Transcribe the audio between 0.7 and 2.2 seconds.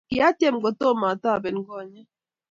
komo topen konyek.